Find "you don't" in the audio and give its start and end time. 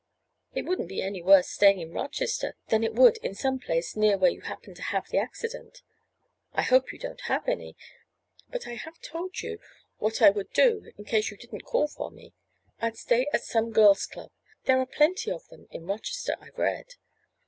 6.91-7.21